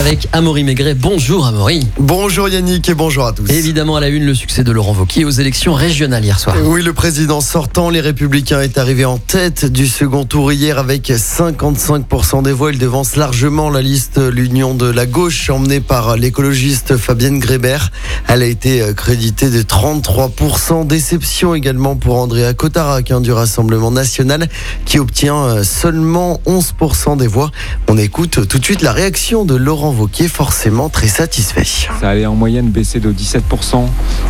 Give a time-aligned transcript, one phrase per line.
[0.00, 0.94] Avec Amaury Maigret.
[0.94, 1.84] Bonjour Amaury.
[1.98, 3.50] Bonjour Yannick et bonjour à tous.
[3.50, 6.54] Évidemment à la une, le succès de Laurent Wauquiez aux élections régionales hier soir.
[6.62, 11.08] Oui, le président sortant, les Républicains, est arrivé en tête du second tour hier avec
[11.08, 12.70] 55% des voix.
[12.70, 17.90] Il devance largement la liste L'Union de la gauche, emmenée par l'écologiste Fabienne Grébert.
[18.28, 20.86] Elle a été créditée de 33%.
[20.86, 24.48] Déception également pour Andrea Cotarac hein, du Rassemblement national
[24.84, 27.50] qui obtient seulement 11% des voix.
[27.88, 31.64] On écoute tout de suite la réaction de Laurent Wauquiez, forcément très satisfait.
[32.00, 33.86] Ça allait en moyenne baisser de 17%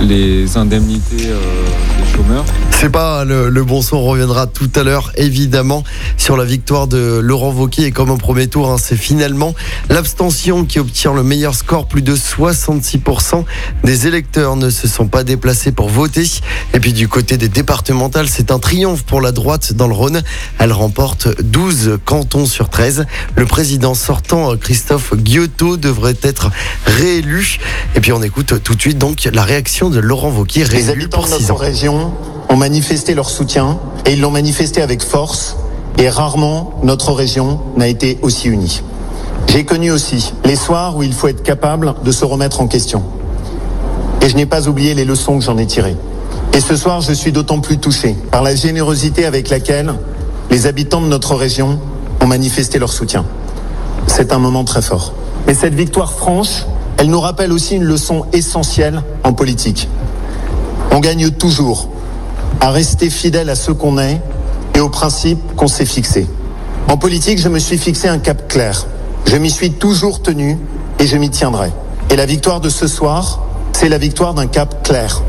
[0.00, 1.40] les indemnités euh,
[1.98, 2.44] des chômeurs.
[2.82, 5.84] C'est pas le, le, bon son, on reviendra tout à l'heure évidemment
[6.16, 9.54] sur la victoire de Laurent Wauquiez et comme au premier tour, hein, c'est finalement
[9.88, 13.44] l'abstention qui obtient le meilleur score, plus de 66%
[13.84, 16.24] des électeurs ne se sont pas déplacés pour voter.
[16.74, 20.20] Et puis du côté des départementales, c'est un triomphe pour la droite dans le Rhône.
[20.58, 23.06] Elle remporte 12 cantons sur 13.
[23.36, 26.50] Le président sortant, Christophe Guillotot, devrait être
[26.86, 27.60] réélu.
[27.94, 31.24] Et puis on écoute tout de suite donc la réaction de Laurent Wauquiez, Les habitants
[31.24, 32.12] de notre région
[32.52, 35.56] ont manifesté leur soutien et ils l'ont manifesté avec force
[35.96, 38.82] et rarement notre région n'a été aussi unie.
[39.48, 43.02] J'ai connu aussi les soirs où il faut être capable de se remettre en question.
[44.20, 45.96] Et je n'ai pas oublié les leçons que j'en ai tirées.
[46.52, 49.94] Et ce soir, je suis d'autant plus touché par la générosité avec laquelle
[50.50, 51.80] les habitants de notre région
[52.20, 53.24] ont manifesté leur soutien.
[54.06, 55.14] C'est un moment très fort.
[55.46, 56.66] Mais cette victoire franche,
[56.98, 59.88] elle nous rappelle aussi une leçon essentielle en politique.
[60.90, 61.88] On gagne toujours
[62.62, 64.20] à rester fidèle à ce qu'on est
[64.76, 66.28] et aux principes qu'on s'est fixés.
[66.88, 68.86] En politique, je me suis fixé un cap clair.
[69.26, 70.56] Je m'y suis toujours tenu
[71.00, 71.72] et je m'y tiendrai.
[72.08, 75.22] Et la victoire de ce soir, c'est la victoire d'un cap clair.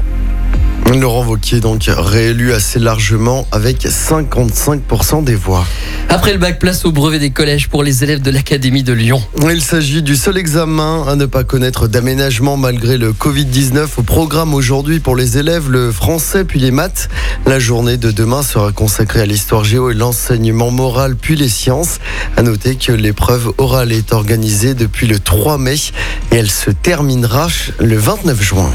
[0.92, 5.66] Laurent Wauquiez donc réélu assez largement avec 55% des voix.
[6.09, 9.22] Après le bac, place au brevet des collèges pour les élèves de l'Académie de Lyon.
[9.52, 14.53] Il s'agit du seul examen à ne pas connaître d'aménagement malgré le Covid-19 au programme
[14.53, 17.09] aujourd'hui pour les élèves, le français puis les maths.
[17.47, 22.00] La journée de demain sera consacrée à l'histoire géo et l'enseignement moral puis les sciences.
[22.38, 25.75] À noter que l'épreuve orale est organisée depuis le 3 mai
[26.31, 27.47] et elle se terminera
[27.79, 28.69] le 29 juin.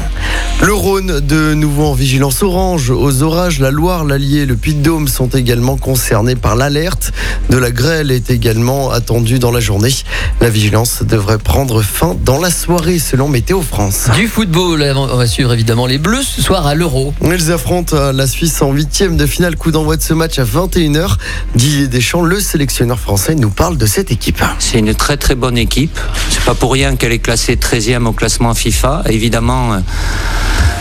[0.61, 3.59] Le Rhône de nouveau en vigilance orange aux orages.
[3.59, 7.11] La Loire, l'Allier et le Puy-de-Dôme sont également concernés par l'alerte.
[7.49, 9.93] De la grêle est également attendue dans la journée.
[10.39, 14.07] La vigilance devrait prendre fin dans la soirée selon Météo France.
[14.15, 17.13] Du football, on va suivre évidemment les Bleus ce soir à l'Euro.
[17.21, 19.57] Ils affrontent la Suisse en huitième de finale.
[19.57, 21.17] Coup d'envoi de ce match à 21h.
[21.55, 24.41] Didier Deschamps, le sélectionneur français, nous parle de cette équipe.
[24.59, 25.99] C'est une très très bonne équipe.
[26.29, 29.03] C'est pas pour rien qu'elle est classée 13e au classement FIFA.
[29.09, 29.81] Évidemment,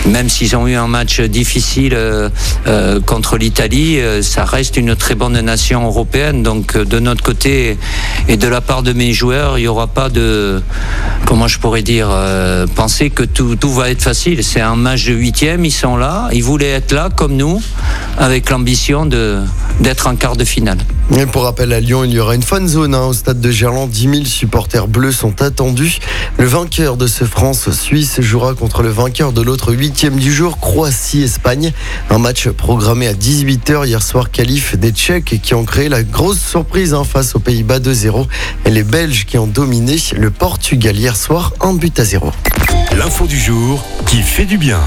[0.09, 2.29] même s'ils ont eu un match difficile euh,
[2.67, 6.43] euh, contre l'Italie, euh, ça reste une très bonne nation européenne.
[6.43, 7.79] Donc de notre côté
[8.29, 10.63] et de la part de mes joueurs, il n'y aura pas de,
[11.27, 12.09] comment je pourrais dire,
[12.75, 14.43] penser que tout, va être facile.
[14.43, 17.61] C'est un match de huitième, ils sont là, ils voulaient être là comme nous,
[18.17, 20.79] avec l'ambition d'être en quart de finale.
[21.17, 23.51] Et pour rappel, à Lyon, il y aura une fan zone hein, au stade de
[23.51, 23.89] Gerland.
[23.89, 25.99] 10 000 supporters bleus sont attendus.
[26.39, 31.73] Le vainqueur de ce France-Suisse jouera contre le vainqueur de l'autre huitième du jour, Croatie-Espagne.
[32.11, 36.41] Un match programmé à 18h hier soir, qualif des Tchèques qui ont créé la grosse
[36.41, 38.27] surprise hein, face aux Pays-Bas 2-0
[38.67, 42.31] et les Belges qui ont dominé le Portugal hier soir, un but à 0.
[42.97, 44.81] L'info du jour qui fait du bien.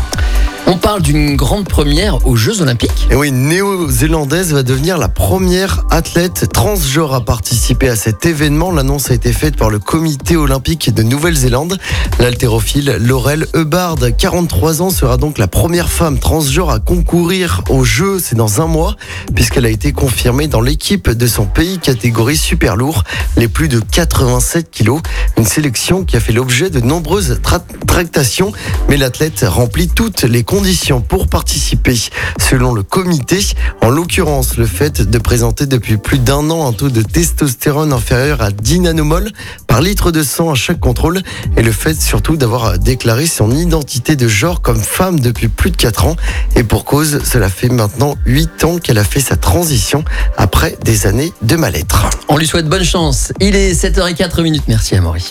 [0.67, 3.07] On parle d'une grande première aux Jeux Olympiques.
[3.09, 8.72] Et oui, néo-zélandaise va devenir la première athlète transgenre à participer à cet événement.
[8.72, 11.77] L'annonce a été faite par le comité olympique de Nouvelle-Zélande.
[12.19, 18.19] L'haltérophile Laurel Eubard, 43 ans, sera donc la première femme transgenre à concourir aux Jeux.
[18.19, 18.95] C'est dans un mois,
[19.35, 23.03] puisqu'elle a été confirmée dans l'équipe de son pays catégorie super lourd,
[23.35, 25.01] les plus de 87 kilos.
[25.41, 27.40] Une sélection qui a fait l'objet de nombreuses
[27.88, 28.52] tractations,
[28.88, 31.97] mais l'athlète remplit toutes les conditions pour participer
[32.40, 33.40] selon le comité.
[33.82, 38.43] En l'occurrence, le fait de présenter depuis plus d'un an un taux de testostérone inférieur
[38.43, 39.32] à 10 nanomol
[39.66, 41.23] par litre de sang à chaque contrôle
[41.58, 45.78] et le fait surtout d'avoir déclaré son identité de genre comme femme depuis plus de
[45.78, 46.17] 4 ans.
[46.55, 50.05] Et pour cause, cela fait maintenant 8 ans qu'elle a fait sa transition
[50.37, 52.11] après des années de mal-être.
[52.29, 53.34] On lui souhaite bonne chance.
[53.40, 54.66] Il est 7h04 minutes.
[54.67, 55.30] Merci à Maurice.